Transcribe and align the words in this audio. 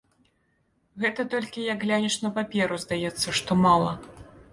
Гэта 1.03 1.25
толькі, 1.33 1.61
як 1.73 1.77
глянеш 1.85 2.15
на 2.23 2.31
паперу, 2.39 2.79
здаецца, 2.85 3.27
што 3.41 3.59
мала. 3.67 3.93